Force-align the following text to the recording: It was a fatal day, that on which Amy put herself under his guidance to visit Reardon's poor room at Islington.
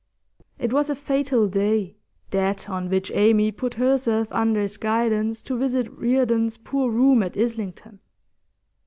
It 0.57 0.73
was 0.73 0.89
a 0.89 0.95
fatal 0.95 1.47
day, 1.47 1.95
that 2.31 2.67
on 2.67 2.89
which 2.89 3.11
Amy 3.11 3.51
put 3.51 3.75
herself 3.75 4.29
under 4.31 4.59
his 4.59 4.77
guidance 4.77 5.43
to 5.43 5.55
visit 5.55 5.91
Reardon's 5.95 6.57
poor 6.57 6.89
room 6.89 7.21
at 7.21 7.37
Islington. 7.37 7.99